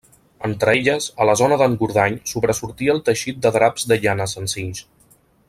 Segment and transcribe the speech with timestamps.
[0.47, 4.83] Entre elles, a la zona d'Engordany sobresortí el teixit de draps de llana senzills.